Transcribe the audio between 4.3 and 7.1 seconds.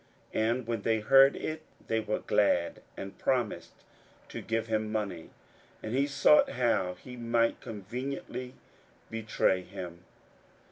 give him money. And he sought how